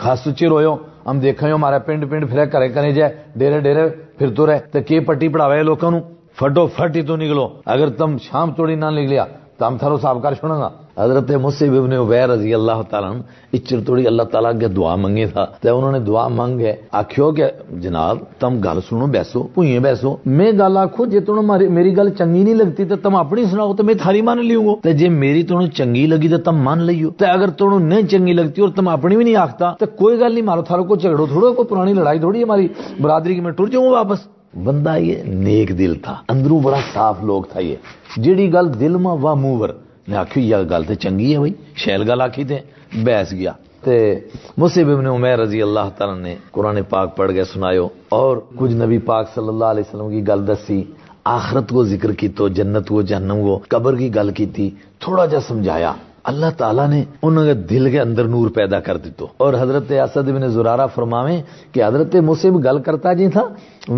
خاص 0.00 0.20
سچے 0.24 0.48
رویو 0.48 0.74
ہم 1.06 1.18
دیکھا 1.20 1.46
ہمارا 1.54 1.78
پنڈ 1.86 2.10
پنڈ، 2.10 2.30
پھر 2.30 2.44
کرے 2.52 2.68
کرے 2.68 2.90
جائے 2.92 3.12
ڈیرے 3.38 3.58
ڈیرے 3.60 3.88
پھر 4.18 4.28
تو 4.36 4.46
رہے۔ 4.46 4.58
تو 4.72 4.78
کی 4.86 5.00
پٹی 5.08 5.28
پڑھاوے 5.28 5.62
لوگوں 5.62 6.00
فٹو 6.38 6.66
فٹ 6.66 6.96
ہی 6.96 7.02
تو 7.02 7.16
نکلو۔ 7.16 7.48
اگر 7.66 7.88
تم 7.88 8.16
شام 8.18 8.50
توڑی 8.56 8.74
نہ 8.74 8.86
نکلیا، 8.86 9.24
تو 9.58 9.66
ہم 9.66 9.76
تھارو 9.78 9.96
صاحب 9.98 10.22
کر 10.22 10.34
چھوڑا 10.34 10.58
گا۔ 10.58 10.68
حضرت 11.02 11.30
مصیب 11.30 11.74
ابن 11.74 11.92
عبیر 11.92 12.28
رضی 12.28 12.54
اللہ 12.54 12.80
تعالیٰ 12.90 13.12
اچر 13.52 13.78
توڑی 13.86 14.06
اللہ 14.06 14.22
تعالیٰ 14.22 14.52
کے 14.60 14.68
دعا 14.68 14.94
منگے 14.96 15.26
تھا۔ 15.26 15.44
تو 15.60 15.78
انہوں 15.78 15.92
نے 15.92 15.98
دعا 15.98 16.28
منگ 16.28 16.60
ہے 16.60 16.74
آخو 16.92 17.30
کہ 17.32 17.44
جناب، 17.82 18.16
تم 18.40 18.58
گل 18.64 18.78
سنو، 18.88 19.06
بیسو 19.06 19.42
پوئیں 19.54 19.78
بیسو۔ 19.78 20.14
میں 20.26 20.50
گل 20.52 20.76
آخو 20.76 21.06
جی 21.06 21.20
تم 21.20 21.34
میری 21.74 21.96
گل 21.96 22.08
چنگی 22.18 22.42
نہیں 22.42 22.54
لگتی 22.54 22.84
تو 22.84 22.96
تم 22.96 23.16
اپنی 23.16 23.44
سناؤ 23.44 23.74
تو 23.74 23.84
میں 23.84 23.94
تھاری 23.94 24.22
مان 24.22 24.46
لیوں 24.46 24.66
گا۔ 24.66 24.74
تو 24.82 24.90
جی 24.90 25.08
میری 25.08 25.42
تمہیں 25.42 25.68
چنگی 25.68 26.06
لگی 26.06 26.28
تو 26.28 26.38
تم 26.38 26.56
مان 26.56 26.82
لیو۔ 26.82 27.10
تو 27.10 27.24
اگر 27.26 27.50
تمہیں 27.50 27.78
نہیں 27.78 28.02
چنگی 28.02 28.32
لگتی 28.32 28.62
اور 28.62 28.70
تم 28.76 28.88
اپنی 28.88 29.16
بھی 29.16 29.24
نہیں 29.24 29.36
آختا 29.36 29.74
تو 29.78 29.86
کوئی 29.86 30.20
گل 30.20 30.32
نہیں، 30.34 30.44
مارو 30.44 30.62
تھارو 30.62 30.84
کو 30.84 30.96
جھگڑو 30.96 31.26
تھوڑو، 31.26 31.52
کوئی 31.52 31.68
پرانی 31.68 31.92
لڑائی 31.92 32.18
تھوڑی 32.18 32.42
ہماری 32.42 32.68
برادری 33.00 33.34
کی 33.34 33.40
میں 33.40 33.52
ٹر 33.52 33.66
جاؤں 33.66 33.90
واپس۔ 33.90 34.37
بندہ 34.54 34.96
یہ 34.96 35.22
نیک 35.22 35.78
دل 35.78 35.94
تھا۔ 35.94 36.14
اندروں 36.28 36.60
بڑا 36.60 36.78
صاف 36.94 37.16
لوگ 37.22 37.42
تھا 37.42 37.60
یہ۔ 37.60 37.76
جیڑی 38.16 38.52
گل 38.52 38.80
دل 38.80 38.96
میں 38.96 39.12
وا 39.22 39.34
موور 39.34 39.68
میں 40.08 40.16
آخی 40.16 40.50
یہ 40.50 40.56
گل 40.70 40.82
تو 40.84 40.94
چنگی 40.94 41.32
ہے 41.32 41.38
بھائی۔ 41.38 41.52
شیل 41.76 42.10
گل 42.10 42.20
آخی 42.20 42.44
تے 42.44 42.58
بحث 43.04 43.32
گیا۔ 43.32 43.52
تے 43.84 44.14
مصیب 44.56 44.90
ابن 44.90 45.06
عمیر 45.06 45.38
رضی 45.38 45.62
اللہ 45.62 45.86
تعالی 45.96 46.22
نے 46.22 46.36
قرآن 46.50 46.78
پاک 46.88 47.16
پڑھ 47.16 47.32
گئے 47.32 47.44
سنایو 47.44 47.88
اور 48.08 48.36
کچھ 48.56 48.72
نبی 48.72 48.98
پاک 48.98 49.34
صلی 49.34 49.48
اللہ 49.48 49.64
علیہ 49.64 49.84
وسلم 49.88 50.10
کی 50.10 50.28
گل 50.28 50.46
دسی۔ 50.48 50.84
آخرت 51.24 51.70
کو 51.70 51.84
ذکر 51.84 52.12
کی 52.12 52.28
تو 52.28 52.48
جنت 52.48 52.88
کو 52.88 53.02
جہنم 53.02 53.40
کو، 53.40 53.58
قبر 53.68 53.96
کی 53.96 54.14
گل 54.14 54.30
کی 54.30 54.46
تھی۔ 54.46 54.70
تھوڑا 54.98 55.26
جا 55.26 55.40
سمجھایا۔ 55.40 55.92
اللہ 56.30 56.50
تعالیٰ 56.56 56.88
نے 56.88 57.02
انہوں 57.22 57.44
کے 57.44 57.54
دل 57.70 57.90
کے 57.90 58.00
اندر 58.00 58.24
نور 58.24 58.48
پیدا 58.50 58.78
کر 58.86 58.96
دیتو۔ 58.96 59.26
اور 59.36 59.54
حضرت 59.60 59.90
اسد 60.04 60.28
بن 60.28 60.46
زرارہ 60.48 60.86
فرماویں 60.94 61.40
کہ 61.72 61.84
حضرت 61.84 62.14
مصیب 62.28 62.54
گل 62.64 62.78
کرتا 62.86 63.12
جی 63.12 63.28
تھا، 63.28 63.44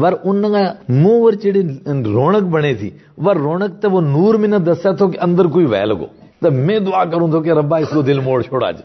ور 0.01 0.13
انہوں 0.25 0.51
کا 0.51 0.63
منہ 0.89 1.21
ور 1.23 1.33
چڑی 1.43 1.63
رونق 2.15 2.45
بنے 2.55 2.73
تھی، 2.75 2.91
ور 3.25 3.37
رونق 3.37 3.81
تو 3.83 3.91
وہ 3.91 4.01
نور 4.01 4.35
میں 4.41 4.49
نہ 4.49 4.57
دسا 4.67 4.91
تو 4.99 5.09
کہ 5.09 5.19
اندر 5.21 5.45
کوئی 5.55 5.67
ویل 5.67 5.93
گو 5.93 6.07
تو 6.43 6.51
میں 6.51 6.79
دعا 6.81 7.05
کروں 7.05 7.29
تو 7.29 7.41
کہ 7.41 7.51
ربا 7.53 7.77
اس 7.79 7.91
کو 7.95 8.03
دل 8.03 8.19
موڑ 8.21 8.41
چھوڑا 8.43 8.71
جی 8.71 8.85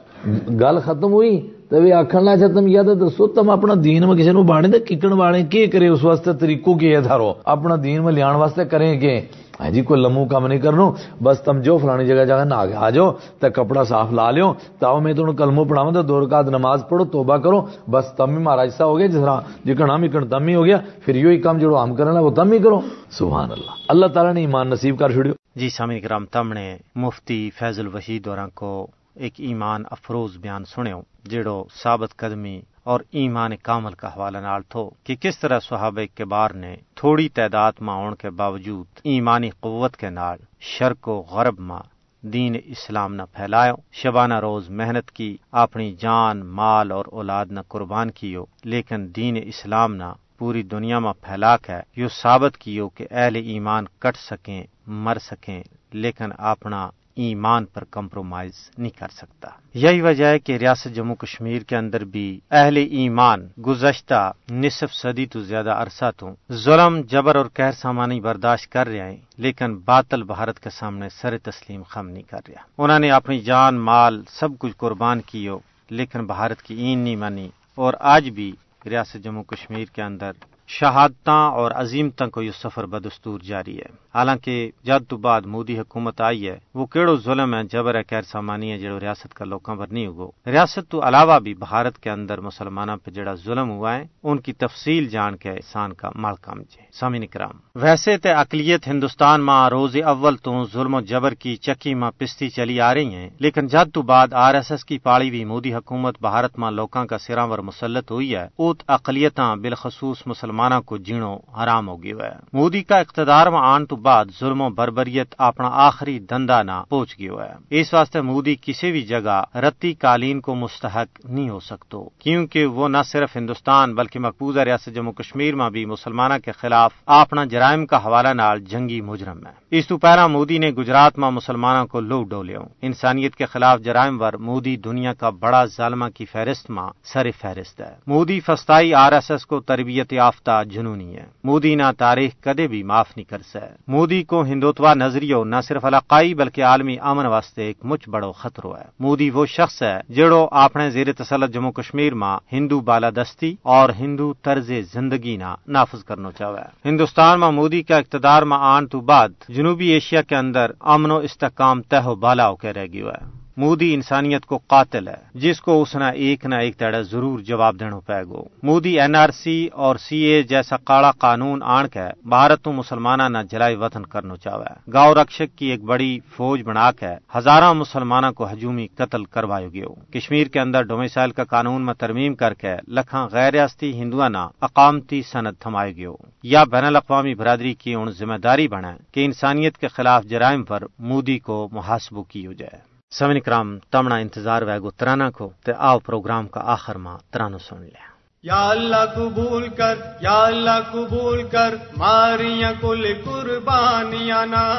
گل 0.59 0.79
ختم 0.85 1.11
ہوئی 1.13 1.33
تو 1.69 1.81
وہ 1.83 1.93
آخر 1.93 2.21
لا 2.21 2.35
چاہ 2.37 2.53
تم 2.55 2.67
یاد 2.67 2.89
دسو، 3.01 3.27
تم 3.27 3.49
اپنا 3.49 3.73
دین 3.83 4.01
میں 4.07 4.15
کسی 4.17 4.31
نے 4.31 4.41
باڑے 4.43 4.67
تو 4.67 4.79
ککڑ 4.87 5.13
باڑے 5.21 5.41
کی 5.51 5.65
کرے 5.73 5.87
اس 5.87 6.03
واسطے، 6.03 6.31
طریقوں 6.39 6.73
کی 6.79 6.93
ہے 6.93 7.01
دھارو، 7.01 7.31
اپنا 7.53 7.75
دین 7.83 8.03
میں 8.03 8.13
لیا 8.13 8.29
واسطے 8.35 8.65
کریں 8.71 8.91
کہ 9.01 9.11
ہاں 9.59 9.69
جی 9.69 9.81
کوئی 9.81 10.01
لمو 10.01 10.25
کام 10.25 10.47
نہیں 10.47 10.59
کرنا 10.59 10.91
بس 11.23 11.41
تم 11.41 11.61
جو 11.61 11.77
فلانی 11.77 12.05
جگہ 12.05 12.25
جگہ 12.25 12.45
نہ 12.45 12.53
آ 12.75 12.89
جاؤ 12.89 13.11
تو 13.39 13.47
کپڑا 13.53 13.83
صاف 13.83 14.11
لا 14.11 14.31
لو 14.31 14.53
تاؤ 14.79 14.99
میں 14.99 15.13
تمہیں 15.13 15.33
کلمو 15.33 15.63
پڑھاؤں 15.63 15.91
تو 15.91 16.01
دو 16.01 16.25
رکعت 16.25 16.45
نماز 16.45 16.83
پڑھو، 16.89 17.05
توبہ 17.05 17.37
کرو۔ 17.37 17.61
بس 17.91 18.05
تم 18.17 18.37
ہی 18.37 18.43
مہاراج 18.43 18.69
سا 18.69 18.85
ہو 18.85 18.97
گیا 18.97 19.07
جس 19.07 19.15
طرح 19.15 19.39
جکن 19.65 19.91
ہم 19.91 20.03
اکن 20.03 20.27
تم 20.27 20.47
ہی 20.47 20.55
ہو 20.55 20.65
گیا۔ 20.65 20.77
پھر 21.05 21.15
یہ 21.15 21.41
کام 21.41 21.57
جو 21.57 21.83
ہم 21.83 21.95
کرنا 21.95 22.19
وہ 22.19 22.29
تم 22.29 22.51
ہی 22.51 22.59
کرو۔ 22.59 22.81
سبحان 23.11 23.51
اللہ۔ 23.51 23.71
اللہ 23.87 24.05
تعالیٰ 24.05 24.33
نے 24.33 24.39
ایمان 24.39 24.69
نصیب 24.69 24.99
کر 24.99 25.11
چھوڑیو۔ 25.11 25.33
جی 25.55 25.69
سامع 25.69 25.99
کرام، 26.03 26.25
تم 26.25 26.53
نے 26.53 26.77
مفتی 26.95 27.49
فیض 27.59 27.79
الوشید 27.79 28.27
اور 28.27 28.37
کو 28.53 28.87
ایک 29.15 29.33
ایمان 29.37 29.83
افروز 29.91 30.37
بیان 30.37 30.65
سنو 30.65 31.01
جڑو 31.29 31.63
ثابت 31.83 32.15
قدمی 32.17 32.59
اور 32.83 32.99
ایمان 33.11 33.55
کامل 33.57 33.93
کا 33.93 34.07
حوالہ 34.07 34.37
نال 34.37 34.61
تھو 34.69 34.89
کہ 35.03 35.15
کس 35.15 35.39
طرح 35.39 35.59
صحابہ 35.59 36.05
کبار 36.15 36.51
نے 36.51 36.75
تھوڑی 36.95 37.29
تعداد 37.29 37.71
ماں 37.81 37.95
ہون 37.95 38.15
کے 38.15 38.29
باوجود 38.29 38.85
ایمانی 39.03 39.49
قوت 39.59 39.97
کے 39.97 40.09
نال 40.09 40.37
شرک 40.59 41.07
و 41.07 41.21
غرب 41.21 41.59
ماں 41.59 41.83
دین 42.23 42.55
اسلام 42.65 43.13
نہ 43.15 43.21
پھیلایو 43.33 43.75
شبانہ 43.91 44.39
روز 44.39 44.69
محنت 44.69 45.11
کی، 45.11 45.37
اپنی 45.51 45.95
جان، 45.99 46.45
مال 46.45 46.91
اور 46.91 47.05
اولاد 47.11 47.45
نہ 47.49 47.59
قربان 47.67 48.11
کیو، 48.11 48.45
لیکن 48.63 49.07
دین 49.15 49.37
اسلام 49.43 49.95
نہ 49.95 50.11
پوری 50.37 50.63
دنیا 50.63 50.99
میں 50.99 51.13
پھیلا 51.21 51.57
کے 51.57 51.79
یو 51.95 52.07
ثابت 52.21 52.57
کیو 52.57 52.89
کہ 52.89 53.07
اہل 53.11 53.35
ایمان 53.35 53.85
کٹ 53.99 54.17
سکیں، 54.17 54.63
مر 54.87 55.17
سکیں، 55.19 55.63
لیکن 55.93 56.31
اپنا 56.37 56.89
ایمان 57.15 57.65
پر 57.65 57.83
کمپرومائز 57.83 58.51
نہیں 58.77 58.99
کر 58.99 59.07
سکتا۔ 59.11 59.49
یہی 59.73 60.01
وجہ 60.01 60.25
ہے 60.25 60.39
کہ 60.39 60.57
ریاست 60.57 60.95
جموں 60.95 61.15
کشمیر 61.15 61.61
کے 61.61 61.77
اندر 61.77 62.05
بھی 62.05 62.39
اہل 62.51 62.77
ایمان 62.77 63.47
گزشتہ 63.61 64.31
نصف 64.51 64.93
صدی 64.93 65.25
تو 65.25 65.39
زیادہ 65.39 65.69
عرصہ 65.69 66.11
تو 66.17 66.29
ظلم، 66.51 67.01
جبر 67.01 67.35
اور 67.35 67.45
قہر 67.53 67.71
سامانی 67.71 68.19
برداشت 68.19 68.71
کر 68.71 68.87
رہے 68.87 69.11
ہیں، 69.11 69.17
لیکن 69.37 69.75
باطل 69.75 70.23
بھارت 70.23 70.59
کے 70.59 70.69
سامنے 70.69 71.09
سر 71.09 71.37
تسلیم 71.37 71.83
خم 71.83 72.07
نہیں 72.07 72.23
کر 72.23 72.39
رہا۔ 72.47 72.61
انہوں 72.77 72.99
نے 72.99 73.11
اپنی 73.11 73.39
جان، 73.39 73.75
مال، 73.75 74.23
سب 74.29 74.49
کچھ 74.59 74.73
قربان 74.77 75.21
کیو، 75.21 75.59
لیکن 75.89 76.25
بھارت 76.25 76.61
کی 76.61 76.75
این 76.75 76.99
نہیں 76.99 77.15
مانی۔ 77.15 77.49
اور 77.75 77.93
آج 77.99 78.29
بھی 78.29 78.51
ریاست 78.85 79.17
جموں 79.23 79.43
کشمیر 79.43 79.85
کے 79.85 80.01
اندر 80.01 80.31
شہادتاں 80.69 81.51
اور 81.51 81.71
عظیمتاں 81.71 82.27
کو 82.27 82.41
یہ 82.41 82.51
سفر 82.51 82.85
بدستور 82.85 83.39
جاری 83.39 83.77
ہے۔ 83.77 83.89
حالانکہ 84.15 84.71
جد 84.83 85.09
تو 85.09 85.17
بعد 85.17 85.41
مودی 85.45 85.79
حکومت 85.79 86.21
آئی 86.21 86.47
ہے، 86.49 86.57
وہ 86.75 86.85
کیڑو 86.85 87.15
ظلم 87.15 87.53
ہے، 87.55 87.63
جبر 87.63 87.95
ہے، 87.95 88.01
خیر 88.09 88.21
سامانی 88.21 88.71
ہے 88.71 88.77
جڑو 88.79 88.99
ریاست 88.99 89.33
کا 89.33 89.45
لوکاں 89.45 89.75
پر 89.75 89.87
نہیں 89.87 90.07
ہوگو۔ 90.07 90.29
ریاست 90.47 90.89
تو 90.91 91.07
علاوہ 91.07 91.39
بھی 91.39 91.53
بھارت 91.53 91.97
کے 91.99 92.09
اندر 92.09 92.39
مسلمانوں 92.39 92.97
پہ 92.97 93.11
جڑا 93.11 93.33
ظلم 93.35 93.69
ہوا 93.69 93.95
ہے، 93.95 94.05
ان 94.23 94.37
کی 94.37 94.53
تفصیل 94.53 95.07
جان 95.09 95.35
کے 95.37 95.49
انسان 95.49 95.93
کا 95.93 96.09
مال 96.15 96.35
کام 96.41 96.59
جی۔ 96.59 96.75
جے 96.75 96.83
سامین 96.99 97.25
کرام، 97.27 97.59
ویسے 97.75 98.17
تے 98.17 98.31
اقلیت 98.33 98.87
ہندوستان 98.87 99.41
ماں 99.41 99.69
روز 99.69 99.95
اول 100.05 100.35
تو 100.37 100.63
ظلم 100.73 100.93
و 100.93 101.01
جبر 101.01 101.33
کی 101.33 101.55
چکی 101.55 101.93
ماں 101.93 102.11
پستی 102.17 102.49
چلی 102.49 102.79
آ 102.81 102.93
رہی 102.93 103.13
ہیں، 103.15 103.29
لیکن 103.39 103.67
جد 103.67 103.93
تو 103.93 104.01
بعد 104.01 104.33
آر 104.33 104.53
ایس 104.53 104.71
ایس 104.71 104.85
کی 104.85 104.97
پاڑی 104.97 105.29
بھی 105.29 105.43
مودی 105.45 105.73
حکومت 105.73 106.21
بھارت 106.21 106.57
ماں 106.59 106.71
لوکاں 106.71 107.05
کا 107.05 107.17
سراور 107.17 107.59
مسلط 107.59 108.11
ہوئی 108.11 108.35
ہے، 108.35 108.45
اوت 108.55 108.83
اقلیتاں 108.87 109.55
بالخصوص 109.55 110.27
مسلمانوں 110.55 110.81
کو 110.81 110.97
جینو 110.97 111.37
حرام 111.57 111.87
ہو 111.87 112.03
گیا 112.03 112.25
ہے۔ 112.25 112.39
مودی 112.53 112.83
کا 112.83 112.97
اقتدار 112.97 113.47
میں 113.47 113.59
آن 113.59 113.85
تو 113.85 113.95
بعد 113.95 114.25
ظلم 114.39 114.61
و 114.61 114.69
بربریت 114.69 115.35
اپنا 115.37 115.69
آخری 115.71 116.19
دندا 116.19 116.63
نہ 116.63 116.83
پہنچ 116.89 117.19
گیا 117.19 117.45
ہے۔ 117.45 117.79
اس 117.79 117.93
واسطے 117.93 118.21
مودی 118.21 118.55
کسی 118.61 118.91
بھی 118.91 119.01
جگہ 119.01 119.43
رتی 119.55 119.93
قالین 119.93 120.41
کو 120.41 120.55
مستحق 120.55 121.25
نہیں 121.25 121.49
ہو 121.49 121.59
سکتو، 121.59 122.09
کیونکہ 122.19 122.65
وہ 122.65 122.87
نہ 122.87 122.97
صرف 123.05 123.35
ہندوستان 123.35 123.95
بلکہ 123.95 124.19
مقبوضہ 124.19 124.59
ریاست 124.59 124.95
جموں 124.95 125.13
کشمیر 125.13 125.55
میں 125.55 125.69
بھی 125.69 125.85
مسلمانوں 125.85 126.39
کے 126.39 126.51
خلاف 126.51 126.91
اپنا 127.05 127.45
جرائم 127.45 127.85
کا 127.85 127.97
حوالہ 127.97 128.33
نال 128.33 128.59
جنگی 128.59 129.01
مجرم 129.01 129.45
ہے۔ 129.47 129.53
اس 129.71 129.87
تو 129.87 129.97
پہلا 129.97 130.27
مودی 130.27 130.57
نے 130.57 130.69
گجرات 130.71 131.17
میں 131.19 131.29
مسلمانوں 131.29 131.87
کو 131.87 131.99
لو 131.99 132.23
ڈولے 132.23 132.55
انسانیت 132.81 133.35
کے 133.35 133.45
خلاف 133.45 133.79
جرائم 133.79 134.21
ور 134.21 134.33
مودی 134.33 134.77
دنیا 134.77 135.13
کا 135.13 135.29
بڑا 135.29 135.65
ظالمہ 135.65 136.05
کی 136.15 136.25
فہرست 136.25 136.69
میں 136.69 136.89
سر 137.03 137.27
فہرست 137.41 137.81
ہے۔ 137.81 137.93
مودی 138.07 138.39
فستائی 138.39 138.93
آر 138.93 139.11
ایس 139.11 139.31
ایس 139.31 139.45
کو 139.45 139.59
تربیت 139.59 140.13
یافتہ 140.13 140.44
جنونی 140.49 141.15
ہے۔ 141.15 141.25
مودی 141.43 141.75
نہ 141.75 141.83
تاریخ 141.97 142.43
کدے 142.43 142.67
بھی 142.67 142.83
معاف 142.83 143.17
نہیں 143.17 143.29
کر 143.29 143.37
سکے۔ 143.39 143.75
مودی 143.87 144.23
کو 144.23 144.43
ہندوتوا 144.43 144.93
نظریو 144.93 145.43
نہ 145.43 145.55
صرف 145.67 145.85
علاقائی 145.85 146.33
بلکہ 146.33 146.63
عالمی 146.63 146.97
امن 147.01 147.25
واسطے 147.25 147.63
ایک 147.63 147.77
مچ 147.83 148.09
بڑو 148.09 148.31
خطرو 148.31 148.77
ہے۔ 148.77 148.83
مودی 148.99 149.29
وہ 149.29 149.45
شخص 149.45 149.83
ہے 149.83 150.13
جڑو 150.13 150.47
اپنے 150.51 150.89
زیر 150.89 151.13
تسلط 151.13 151.53
جموں 151.53 151.71
کشمیر 151.71 152.13
ماں 152.13 152.39
ہندو 152.51 152.79
بالادستی 152.79 153.55
اور 153.63 153.89
ہندو 153.99 154.33
طرز 154.41 154.71
زندگی 154.93 155.37
نہ 155.37 155.55
نافذ 155.67 156.03
کرنا 156.03 156.31
چاہے 156.31 156.89
ہندوستان 156.89 157.39
میں 157.39 157.51
مودی 157.51 157.83
کا 157.83 157.97
اقتدار 157.97 158.43
میں 158.43 158.57
آن 158.57 158.87
تو 158.87 159.01
بعد 159.01 159.29
جنوبی 159.49 159.87
ایشیا 159.87 160.21
کے 160.21 160.35
اندر 160.35 160.71
امن 160.79 161.11
و 161.11 161.17
استحکام 161.17 161.81
تہ 161.81 162.07
و 162.07 162.15
بالا 162.15 162.49
ہو 162.49 162.55
کے 162.55 162.73
رہ 162.73 162.85
گیا 162.93 163.05
ہے۔ 163.05 163.44
مودی 163.57 163.93
انسانیت 163.93 164.45
کو 164.45 164.57
قاتل 164.57 165.07
ہے، 165.07 165.21
جس 165.33 165.61
کو 165.61 165.81
اس 165.81 165.95
نے 165.95 166.09
ایک 166.09 166.45
نہ 166.45 166.55
ایک 166.55 166.77
تڑے 166.77 167.03
ضرور 167.03 167.39
جواب 167.39 167.79
دینا 167.79 167.99
پائے 167.99 168.23
گو۔ 168.23 168.43
مودی 168.63 168.99
این 169.01 169.15
آر 169.15 169.29
سی 169.29 169.67
اور 169.73 169.95
سی 169.95 170.17
اے 170.17 170.43
جیسا 170.43 170.77
کاڑا 170.77 171.11
قانون 171.11 171.63
آن 171.63 171.87
کے 171.87 172.07
بھارت 172.29 172.61
تو 172.61 172.71
مسلمانہ 172.71 173.23
نہ 173.23 173.37
جلائی 173.51 173.75
وطن 173.75 174.05
کرنا 174.05 174.35
چاہے 174.37 174.91
گاؤں 174.93 175.15
رکشک 175.15 175.57
کی 175.57 175.65
ایک 175.65 175.83
بڑی 175.83 176.19
فوج 176.35 176.61
بنا 176.61 176.91
کے 176.91 177.13
ہزارہ 177.37 177.73
مسلمانوں 177.73 178.31
کو 178.31 178.51
ہجومی 178.51 178.87
قتل 178.87 179.23
کروائے 179.23 179.67
گئے 179.73 180.19
کشمیر 180.19 180.47
کے 180.47 180.59
اندر 180.59 180.81
ڈومیسائل 180.81 181.31
کا 181.31 181.43
قانون 181.43 181.85
میں 181.85 181.93
ترمیم 181.93 182.35
کر 182.35 182.53
کے 182.53 182.75
لکھاں 182.87 183.27
غیر 183.31 183.51
ریاستی 183.51 183.93
ہندوانہ 183.93 184.47
اقامتی 184.61 185.21
سند 185.21 185.61
تھمائے 185.61 185.95
گئے 185.95 186.07
یا 186.43 186.63
بین 186.63 186.85
الاقوامی 186.85 187.33
برادری 187.33 187.73
کی 187.73 187.93
ان 187.93 188.11
ذمہ 188.11 188.37
داری 188.43 188.67
بنے 188.67 188.91
کہ 189.11 189.25
انسانیت 189.25 189.77
کے 189.77 189.87
خلاف 189.87 190.25
جرائم 190.25 190.63
پر 190.63 190.83
مودی 190.99 191.39
کو 191.39 191.69
محاسبو 191.71 192.23
کی 192.23 192.47
ہو 192.47 192.53
جائے۔ 192.53 192.94
سمن 193.19 193.39
کرام، 193.39 193.79
تمنا 193.79 194.15
انتظار 194.15 194.61
ویگو 194.61 194.91
ترانا 194.91 195.29
کو 195.29 195.49
تے 195.65 195.71
آؤ 195.77 195.99
پروگرام 195.99 196.47
کا 196.47 196.61
آخر 196.63 196.95
ماں 196.95 197.17
ترانو 197.31 197.57
سن 197.57 197.81
لیا۔ 197.81 198.03
یا 198.43 198.69
اللہ 198.69 199.05
قبول 199.15 199.69
کر، 199.69 199.95
یا 200.21 200.43
اللہ 200.43 200.91
قبول 200.91 201.43
کر، 201.43 201.75
ماریاں 201.97 202.71
کل 202.81 203.13
قربانیاں 203.25 204.45
نا۔ 204.45 204.75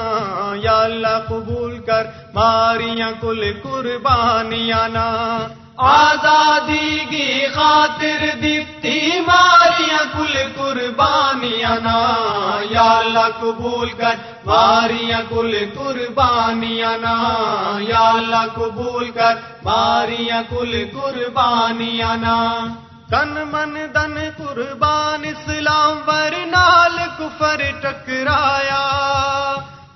یا 0.54 0.82
اللہ 0.82 1.22
قبول 1.28 1.78
کر، 1.78 2.06
ماریاں 2.34 3.10
کل 3.20 3.52
قربانیاں 3.62 4.88
نا۔ 4.88 5.38
آزادی 5.76 6.98
کی 6.98 7.46
خاطر 7.54 8.26
دیتی 8.42 9.20
ماریاں 9.20 10.04
کل 10.12 10.38
قربانیاں 10.56 11.76
نا۔ 11.82 12.14
یا 12.70 12.98
اللہ 12.98 13.28
قبول 13.40 13.90
کر، 13.90 14.14
ماریاں 14.46 15.20
کل 15.28 15.64
قربانیاں 15.74 16.98
نا۔ 16.98 17.22
یا 17.78 18.10
اللہ 18.10 18.46
قبول 18.54 19.10
کر، 19.10 19.34
ماریاں 19.64 20.42
کل 20.50 20.84
قربانیاں 20.92 22.16
نا۔ 22.16 22.66
تن 23.10 23.28
من 23.28 23.74
دن 23.94 24.14
قربان 24.36 25.24
اسلام 25.24 26.00
ور 26.06 26.46
نال 26.46 26.98
کفر 27.18 27.60
ٹکرایا۔ 27.80 28.92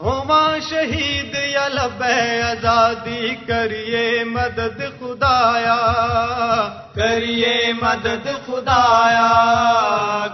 ہوا 0.00 0.59
شہید 0.71 1.35
یا 1.35 1.69
لب 1.69 2.04
آزادی، 2.50 3.35
کریے 3.47 4.25
مدد 4.25 5.00
خدایا، 5.00 5.76
کریے 6.95 7.73
مدد 7.83 8.47
خدایا، 8.47 9.33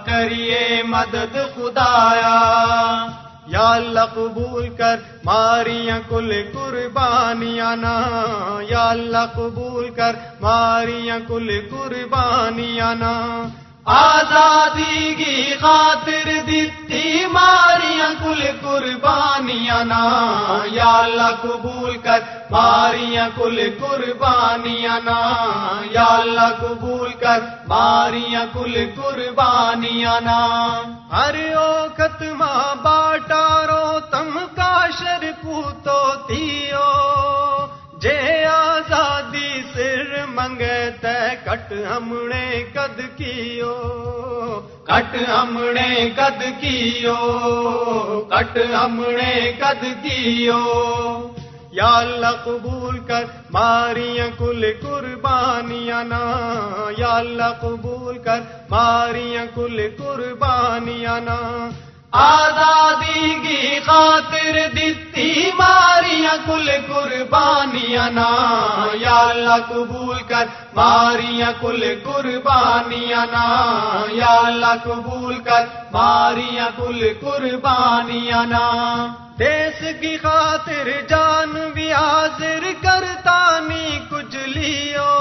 کریے 0.06 0.82
مدد 0.82 1.34
خدایا۔ 1.34 2.40
یا 3.46 3.72
اللہ 3.72 4.00
قبول 4.14 4.68
کر، 4.68 4.96
ماریاں 5.24 5.98
کل 6.08 6.32
قربانیاں 6.54 7.76
نا۔ 7.76 8.02
یا 8.68 8.90
اللہ 8.90 9.26
قبول 9.34 9.90
کر، 9.90 10.16
ماریاں 10.40 11.18
کل 11.26 11.60
قربانیاں 11.70 12.94
نا۔ 12.94 13.48
آزادی 13.86 15.14
کی 15.14 15.54
خاطر 15.60 16.28
دیتی 16.46 17.26
ماریاں 17.26 18.24
کل 18.24 18.42
قربانیاں 18.62 19.84
نا۔ 19.84 20.02
یا 20.64 20.98
اللہ 20.98 21.30
قبول 21.42 21.96
کر 21.96 22.18
ماریاں 22.50 23.28
کل 23.36 23.70
قربانیاں 23.80 25.00
نا۔ 25.04 25.20
یا 25.90 26.04
اللہ 26.04 26.48
قبول 26.60 27.12
کر 27.12 27.40
ماریاں 27.68 28.44
کل 28.52 28.86
قربانیاں 28.96 30.20
نا۔ 30.20 30.68
ہر 31.12 31.52
او 31.54 31.86
ختمہ 31.96 32.74
باٹارو 32.82 34.00
تم 34.10 34.38
کاشر 34.56 35.30
پوتو 35.42 36.14
تیو۔ 36.28 37.15
منگے 40.48 40.90
تے 41.02 41.18
کٹ 41.44 41.72
ہمنے 41.86 42.62
کد 42.74 43.00
کیو 43.16 43.74
کٹ 44.84 45.14
ہمنے 45.28 45.88
کد 46.16 46.42
کیو 46.60 47.14
کٹ 48.30 48.58
ہمنے 48.74 49.32
کد 49.60 49.84
کیو 50.02 50.60
یا 51.72 51.88
اللہ 51.94 52.36
قبول 52.44 52.98
کر 53.08 53.24
ماریاں 53.50 54.28
کل 54.38 54.64
قربانیاں 54.82 56.04
نا 56.04 56.22
یا 56.98 57.10
اللہ 57.14 57.52
قبول 57.60 58.18
کر 58.24 58.40
ماریاں 58.70 59.44
کل 59.54 59.80
قربانیاں 59.98 61.20
نا 61.20 61.38
آزادی 62.12 63.34
کی 63.42 63.80
خاطر 63.86 64.68
دیتی 64.76 65.50
ماریاں 65.58 66.36
کل 66.46 66.70
قربانیاں 66.88 68.10
نا، 68.10 68.30
یا 68.94 69.16
اللہ 69.16 69.56
قبول 69.68 70.16
کر 70.28 70.46
ماریاں 70.74 71.52
کل 71.60 71.94
قربانیاں 72.04 73.26
نا، 73.32 73.46
یا 74.12 74.40
اللہ 74.44 74.74
قبول 74.84 75.38
کر 75.38 75.66
ماریاں 75.92 76.68
کل 76.76 77.08
قربانیاں 77.20 78.46
نا۔ 78.46 79.06
دیس 79.38 79.84
کی 80.00 80.16
خاطر 80.16 80.90
جان 81.08 81.70
بھی 81.74 81.92
حاضر 81.92 82.64
کرتا 82.82 83.60
نی 83.60 83.98
کچھ 84.10 84.36
لیو۔ 84.36 85.16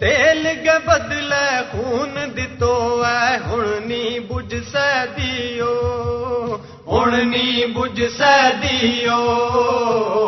تیل 0.00 0.48
کے 0.62 0.86
بدلے 0.86 1.60
خون 1.70 2.18
دتو 2.36 3.02
ہے 3.04 3.36
ہننی 3.36 4.18
بج 4.18 4.54
سہ 4.72 5.04
دیو 5.16 6.56
ہننی 6.86 7.66
بج 7.66 8.02
سہ 8.18 8.50
دیو 8.62 9.46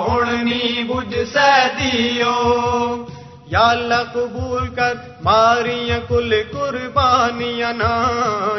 ہننی 0.08 0.82
بج 0.82 1.16
سہ 1.32 1.68
دیو۔ 1.78 3.06
یا 3.46 3.68
اللہ 3.68 4.12
قبول 4.12 4.68
کر، 4.68 4.94
ماریاں 5.24 6.00
کل 6.08 6.34
قربانیاں 6.52 7.72
نا۔ 7.72 8.08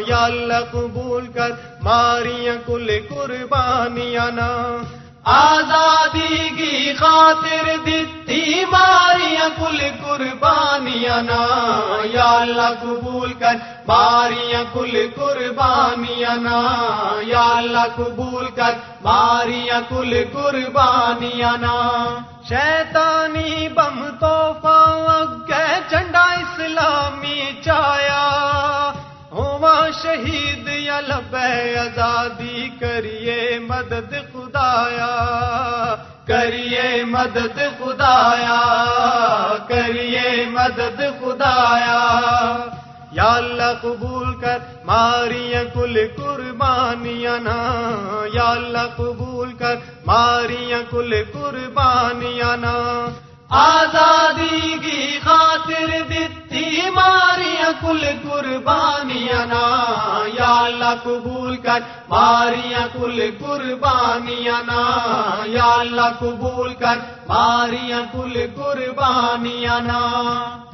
یا 0.08 0.25
اللہ 0.25 0.72
قبول 0.72 1.27
کر، 1.27 1.50
ماریاں 1.82 2.55
کل 2.65 2.91
قربانیاں 3.10 4.32
نا۔ 4.32 4.82
آزادی 5.25 6.50
کی 6.50 6.94
خاطر 6.94 7.77
دیتی 7.86 8.65
ماریاں 8.72 9.50
کل 9.60 9.77
قربانیاں 10.03 11.22
نا، 11.22 11.46
یا 12.13 12.32
اللہ 12.32 12.74
قبول 12.82 13.34
کر 13.34 13.56
ماریاں 13.88 14.63
کل 14.74 15.08
قربانیاں 15.15 16.36
نا، 16.36 16.60
یا 17.22 17.46
اللہ 17.56 17.88
قبول 17.96 18.46
کر 18.46 18.72
ماریاں 19.01 19.82
کل 19.89 20.24
قربانیاں 20.34 21.58
نا۔ 21.58 21.77
شیطانی 22.50 23.68
بم 23.70 24.10
توفا 24.20 24.80
اگے 25.15 25.80
جھنڈا 25.89 26.24
اسلامی 26.24 27.51
چایا 27.65 28.02
ہوا 28.02 28.02
شہید 30.03 30.67
یا 30.67 31.00
لب 31.01 31.36
آزادی 31.36 32.69
کریے 32.79 33.60
مدد 33.62 34.13
خدایا، 34.33 35.15
کریے 36.27 37.03
مدد 37.05 37.60
خدایا، 37.79 38.63
کریے 39.67 40.45
مدد 40.50 41.01
خدایا۔ 41.19 42.19
یا 43.12 43.33
اللہ 43.33 43.74
قبول 43.81 44.39
کر 44.39 44.57
ماریاں 44.86 45.63
کل 45.74 46.07
قربانیاں 46.17 47.39
نا۔ 47.39 47.62
یا 48.33 48.51
اللہ 48.51 48.88
قبول 48.95 49.53
کر 49.53 49.75
ماریاں 50.05 50.81
کل 50.89 51.24
قربانیاں 51.33 52.57
نا۔ 52.57 53.10
آزادی 53.50 54.77
کی 54.83 55.19
خاطر 55.24 56.01
دیتی 56.10 56.89
ماریاں 56.89 57.23
کل 57.82 58.05
قربانیاں 58.24 59.46
نا، 59.46 59.86
یا 60.34 60.63
اللہ 60.65 60.96
قبول 61.03 61.55
کر۔ 61.55 61.79
ماریاں 62.10 62.88
کل 62.93 63.29
قربانیاں 63.39 64.63
نا، 64.67 64.98
یا 65.46 65.74
اللہ 65.74 66.20
قبول 66.20 66.74
کر۔ 66.74 66.96
ماریاں 67.27 68.01
کل 68.12 68.46
قربانیاں 68.55 69.79
نا۔ 69.79 70.01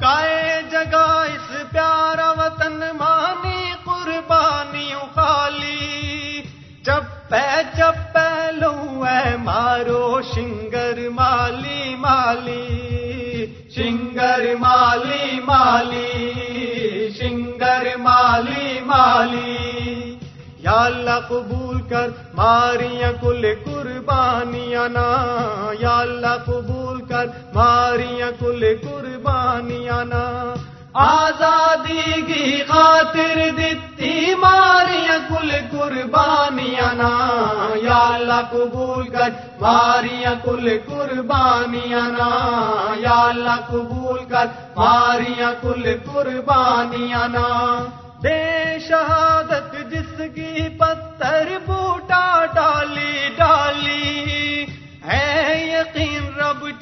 کائے 0.00 0.62
جگہ 0.70 1.24
اس 1.34 1.70
پیارا 1.70 2.30
وطن 2.30 2.80
مانی، 2.98 3.72
قربانیوں 3.84 5.06
خالی۔ 5.14 6.42
چپے 6.82 7.62
چپے 7.76 8.52
لو 8.52 9.04
ہے 9.06 9.36
مارو 9.36 10.20
شنگر 10.34 11.08
مالی 11.08 11.94
مالی۔ 11.98 13.46
شنگر 13.74 14.54
مالی 14.60 15.40
مالی۔ 15.44 16.49
مالی 18.30 18.80
مالی۔ 18.80 20.14
یا 20.58 20.80
اللہ 20.80 21.20
قبول 21.28 21.80
کر، 21.80 22.10
ماریاں 22.34 23.12
کل 23.20 23.46
قربانیاں 23.64 24.88
نا۔ 24.88 25.26
یا 25.80 25.98
اللہ 25.98 26.36
قبول 26.46 27.00
کر، 27.00 27.26
ماریاں 27.54 28.30
کل 28.38 28.64
قربانیاں 28.82 30.04
نا۔ 30.04 30.54
آزادی 30.92 32.22
کی 32.22 32.62
خاطر 32.68 33.48
دیتی 33.56 34.34
ماریاں 34.34 35.18
کل 35.28 35.50
قربانیاں 35.70 36.94
نا۔ 36.94 37.18
یا 37.82 38.14
اللہ 38.14 38.40
قبول 38.50 39.08
کر، 39.08 39.28
ماریاں 39.60 40.34
کل 40.42 40.78
قربانیاں 40.86 42.08
نا۔ 42.08 42.28
یا 42.96 43.20
اللہ 43.28 43.56
قبول 43.68 44.24
کر، 44.24 44.46
ماریاں 44.76 45.52
کل 45.62 45.96
قربانیاں 46.12 47.28
نا۔ 47.28 47.84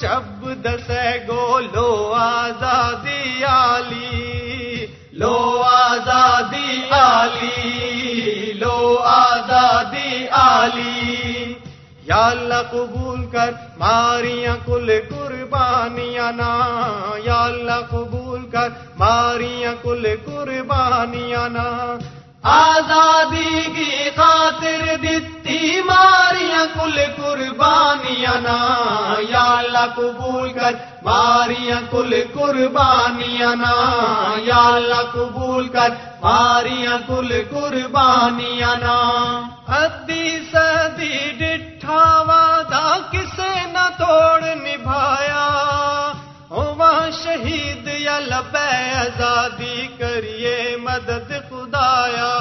چب 0.00 0.62
دس 0.62 0.90
گو 1.28 1.58
لو 1.58 2.14
آزادی 2.18 3.44
آلی 3.44 4.86
لو 5.12 5.62
آزادی 5.62 6.90
آلی 6.90 8.52
لو 8.52 8.96
آزادی 9.04 10.28
آلی 10.30 11.54
یا 12.04 12.26
اللہ 12.26 12.62
قبول 12.70 13.26
کر، 13.26 13.50
ماریاں 13.78 14.56
کل 14.66 14.90
قربانیاں 15.10 16.32
نا۔ 16.32 16.74
یا 17.24 17.44
اللہ 17.44 17.80
قبول 17.90 18.50
کر، 18.50 18.68
ماریاں 18.98 19.74
کل 19.82 20.06
قربانیاں 20.24 21.48
نا۔ 21.48 21.98
آزادی 22.42 23.60
کی 23.76 24.10
خاطر 24.16 24.96
دتی 25.02 25.37
کل 26.88 27.00
قربانیاں 27.16 28.40
نا 28.40 28.78
یا 29.28 29.54
اللہ 29.58 29.86
قبول 29.94 30.52
کر۔ 30.52 30.72
ماریاں 31.02 31.80
کل 31.90 32.14
قربانیاں 32.34 33.56
نا 33.56 33.74
یا 34.36 34.68
اللہ 34.68 35.02
قبول 35.12 35.68
کر۔ 35.68 35.88
ماریاں 36.20 36.98
کل 37.06 37.42
قربانیاں 37.50 38.76
نا۔ 38.80 39.40
ادی 39.68 40.38
سدی 40.52 41.30
ڈٹھا 41.38 42.22
وعدہ 42.28 42.98
کسے 43.12 43.66
نہ 43.72 43.88
توڑ 43.98 44.42
نبھایا۔ 44.42 45.48
ہوا 46.50 47.10
شہید 47.24 47.88
یا 47.88 48.18
لبے 48.18 48.98
آزادی 48.98 49.86
کریے 49.98 50.76
مدد 50.82 51.32
خدایا۔ 51.50 52.34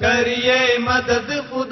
کریے 0.00 0.78
مدد 0.78 1.30
خدایا۔ 1.50 1.71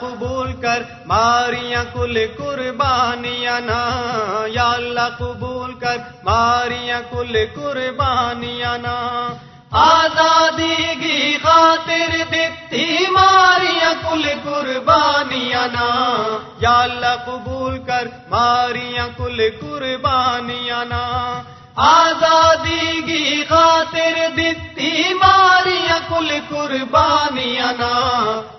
قبول 0.00 0.52
کر 0.52 0.82
ماریاں 1.06 1.84
کل 1.92 2.26
قربانیاں 2.38 3.60
نا، 3.60 4.00
یا 4.46 4.70
اللہ 4.70 5.08
قبول 5.18 5.74
کر 5.74 5.96
ماریاں 6.24 7.00
کل 7.10 7.36
قربانیاں 7.54 8.78
نا۔ 8.78 9.28
آزادی 9.70 10.94
کی 11.00 11.36
خاطر 11.42 12.16
دیتی 12.32 13.06
ماریاں 13.10 13.94
کل 14.02 14.22
قربانیاں 14.44 15.68
نا۔ 15.68 16.14
یا 16.60 16.80
اللہ 16.80 17.16
قبول 17.26 17.78
کر 17.78 18.08
ماریاں 18.30 19.08
کل 19.16 19.42
قربانیاں 19.60 20.84
نا۔ 20.84 21.42
آزادی 21.82 23.02
کی 23.06 23.44
خاطر 23.48 24.16
دیتی 24.36 25.14
ماریاں 25.20 25.98
کل 26.08 26.28
قربانیاں 26.48 27.72
نا 27.78 27.94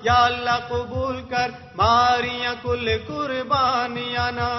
یا 0.04 0.16
اللہ 0.24 0.58
قبول 0.70 1.22
کر 1.30 1.52
ماریاں 1.76 2.54
کل 2.64 2.90
قربانیاں 3.08 4.32
نا 4.32 4.50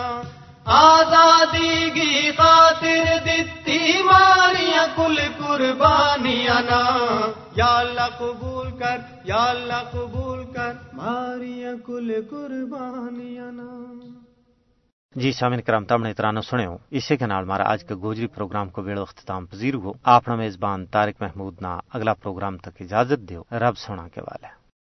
آزادی 0.76 1.90
کی 1.94 2.30
خاطر 2.36 3.18
دیتی 3.24 4.02
ماریاں 4.02 4.86
کل 4.96 5.18
قربانیاں 5.38 6.62
نا 6.70 6.82
یا 7.56 7.72
اللہ 7.78 8.16
قبول 8.18 8.70
کر، 8.78 8.98
یا 9.24 9.44
اللہ 9.44 9.82
قبول 9.92 10.44
کر 10.54 10.72
ماریاں 10.92 11.76
کل 11.86 12.12
قربانیاں 12.30 13.52
نا 13.52 14.21
جی 15.14 15.32
سامن 15.32 15.60
کرام 15.60 15.84
تم 15.84 16.02
نے 16.02 16.14
ترانہ 16.14 16.40
سنو 16.40 16.76
اسی 16.90 17.16
کے 17.16 17.26
نال 17.26 17.44
مارا 17.44 17.72
آج 17.72 17.84
کا 17.84 17.94
گوجری 17.94 18.26
پروگرام 18.26 18.68
کو 18.68 18.82
ویڑو 18.82 19.02
اختتام 19.02 19.46
پذیر 19.46 19.74
ہو۔ 19.74 19.92
آپ 20.02 20.28
میزبان 20.28 20.86
طارق 20.86 21.22
محمود 21.22 21.56
نا 21.60 21.78
اگلا 21.92 22.14
پروگرام 22.14 22.56
تک 22.56 22.70
اجازت 22.80 23.28
دیو۔ 23.28 23.42
رب 23.52 23.78
سونا 23.78 24.08
کے 24.08 24.20
والے۔ 24.20 24.61